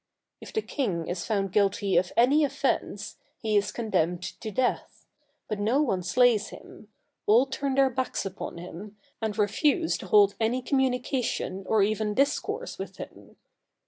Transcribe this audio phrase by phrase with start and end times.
[0.41, 5.05] If the king is found guilty of any offence, he is condemned to death;
[5.47, 6.87] but no one slays him;
[7.27, 12.79] all turn their backs upon him, and refuse to hold any communication or even discourse
[12.79, 13.35] with him.